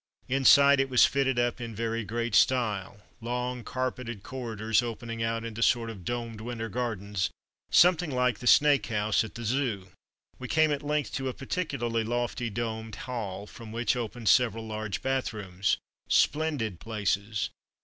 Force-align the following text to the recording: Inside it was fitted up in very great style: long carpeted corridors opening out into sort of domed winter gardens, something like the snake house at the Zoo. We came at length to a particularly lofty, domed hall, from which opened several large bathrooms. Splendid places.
Inside 0.27 0.79
it 0.79 0.89
was 0.89 1.05
fitted 1.05 1.37
up 1.37 1.61
in 1.61 1.75
very 1.75 2.03
great 2.03 2.33
style: 2.33 3.01
long 3.21 3.63
carpeted 3.63 4.23
corridors 4.23 4.81
opening 4.81 5.21
out 5.21 5.45
into 5.45 5.61
sort 5.61 5.91
of 5.91 6.03
domed 6.03 6.41
winter 6.41 6.69
gardens, 6.69 7.29
something 7.69 8.09
like 8.09 8.39
the 8.39 8.47
snake 8.47 8.87
house 8.87 9.23
at 9.23 9.35
the 9.35 9.43
Zoo. 9.45 9.89
We 10.39 10.47
came 10.47 10.71
at 10.71 10.81
length 10.81 11.13
to 11.17 11.29
a 11.29 11.35
particularly 11.35 12.03
lofty, 12.03 12.49
domed 12.49 12.95
hall, 12.95 13.45
from 13.45 13.71
which 13.71 13.95
opened 13.95 14.27
several 14.29 14.65
large 14.65 15.03
bathrooms. 15.03 15.77
Splendid 16.09 16.79
places. 16.79 17.51